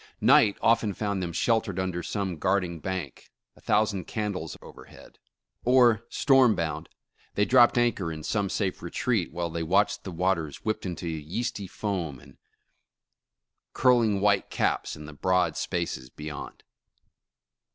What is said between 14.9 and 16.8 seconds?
in the broad spaces beyond.